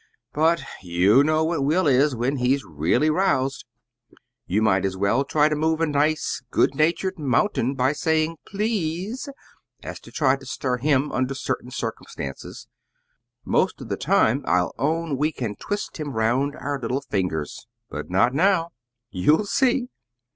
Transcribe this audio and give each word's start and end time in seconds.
But 0.33 0.63
you 0.81 1.23
know 1.23 1.43
what 1.43 1.63
Will 1.63 1.85
is 1.85 2.15
when 2.15 2.37
he's 2.37 2.65
really 2.65 3.11
roused. 3.11 3.65
You 4.47 4.63
might 4.63 4.83
as 4.83 4.97
well 4.97 5.23
try 5.23 5.47
to 5.47 5.55
move 5.55 5.79
a 5.79 5.85
nice 5.85 6.41
good 6.49 6.73
natured 6.73 7.19
mountain 7.19 7.75
by 7.75 7.91
saying 7.91 8.37
'please,' 8.47 9.29
as 9.83 9.99
to 9.99 10.11
try 10.11 10.37
to 10.37 10.45
stir 10.47 10.77
him 10.77 11.11
under 11.11 11.35
certain 11.35 11.69
circumstances. 11.69 12.67
Most 13.45 13.79
of 13.79 13.89
the 13.89 13.95
time, 13.95 14.43
I'll 14.47 14.73
own, 14.79 15.17
we 15.17 15.31
can 15.31 15.55
twist 15.55 15.97
him 15.99 16.09
around 16.15 16.55
our 16.55 16.79
little 16.81 17.01
fingers. 17.01 17.67
But 17.91 18.09
not 18.09 18.33
now. 18.33 18.71
You'll 19.11 19.45
see. 19.45 19.89